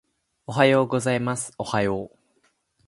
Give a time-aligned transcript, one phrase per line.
[0.47, 2.17] おはようございますおはよう